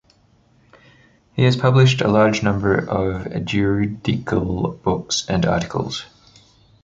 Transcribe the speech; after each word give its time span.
He 1.33 1.43
has 1.43 1.55
published 1.55 2.01
a 2.01 2.07
large 2.07 2.41
number 2.41 2.73
of 2.75 3.45
juridical 3.45 4.69
books 4.83 5.29
and 5.29 5.45
articles. 5.45 6.05